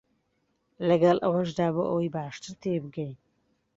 [0.87, 3.13] لەگەڵ ئەوەشدا بۆ ئەوەی باشتر تێبگەین